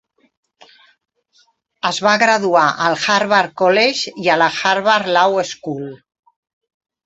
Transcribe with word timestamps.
Es 1.89 1.99
va 2.07 2.15
graduar 2.23 2.65
al 2.87 2.99
Harvard 3.17 3.55
College 3.65 4.17
i 4.25 4.33
a 4.33 4.41
la 4.45 4.51
Harvard 4.65 5.15
Law 5.21 5.41
School. 5.55 5.89